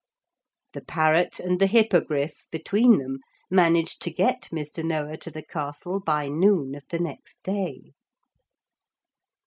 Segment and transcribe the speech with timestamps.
[0.73, 3.19] The parrot and the Hippogriff between them
[3.51, 4.83] managed to get Mr.
[4.83, 7.93] Noah to the castle by noon of the next day.